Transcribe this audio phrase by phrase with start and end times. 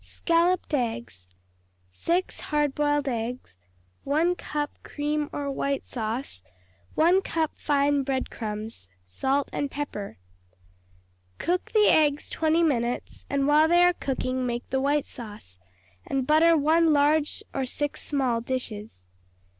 [0.03, 1.29] Scalloped Eggs
[1.91, 3.53] 6 hard boiled eggs.
[4.03, 6.41] 1 cup cream or white sauce.
[6.95, 8.89] 1 cup fine bread crumbs.
[9.05, 10.17] Salt and pepper.
[11.37, 15.59] Cook the eggs twenty minutes, and while they are cooking make the white sauce,
[16.07, 19.05] and butter one large or six small dishes.